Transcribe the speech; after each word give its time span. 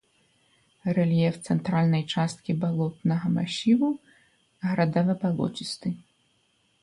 Рэльеф 0.97 1.35
цэнтральнай 1.53 2.03
часткі 2.13 2.51
балотнага 2.63 3.27
масіву 3.35 3.89
градава-балоцісты. 4.71 5.89